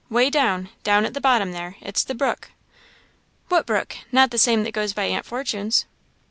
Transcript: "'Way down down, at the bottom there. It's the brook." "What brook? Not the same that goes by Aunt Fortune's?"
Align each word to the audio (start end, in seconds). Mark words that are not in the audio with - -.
"'Way 0.09 0.31
down 0.31 0.69
down, 0.81 1.05
at 1.05 1.13
the 1.13 1.21
bottom 1.21 1.51
there. 1.51 1.75
It's 1.79 2.03
the 2.03 2.15
brook." 2.15 2.49
"What 3.49 3.67
brook? 3.67 3.97
Not 4.11 4.31
the 4.31 4.39
same 4.39 4.63
that 4.63 4.71
goes 4.73 4.93
by 4.93 5.03
Aunt 5.05 5.27
Fortune's?" 5.27 5.85